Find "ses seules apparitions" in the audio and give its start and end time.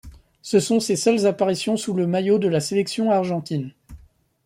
0.79-1.77